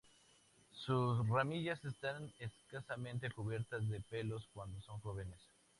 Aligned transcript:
Sus 0.73 1.29
ramillas 1.29 1.85
están 1.85 2.33
escasamente 2.39 3.29
cubiertas 3.29 3.87
de 3.87 4.01
pelos 4.01 4.49
cuando 4.51 4.81
son 4.81 4.99
jóvenes. 5.01 5.37